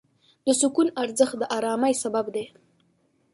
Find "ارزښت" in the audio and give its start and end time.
1.03-1.35